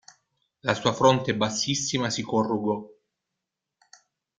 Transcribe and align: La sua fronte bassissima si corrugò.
La 0.61 0.73
sua 0.73 0.93
fronte 0.93 1.35
bassissima 1.35 2.09
si 2.09 2.23
corrugò. 2.23 2.83